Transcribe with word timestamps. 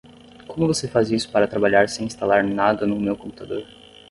Como 0.47 0.65
você 0.65 0.87
faz 0.87 1.11
isso 1.11 1.29
para 1.31 1.47
trabalhar 1.47 1.87
sem 1.87 2.07
instalar 2.07 2.43
nada 2.43 2.87
no 2.87 2.99
meu 2.99 3.15
computador? 3.15 3.63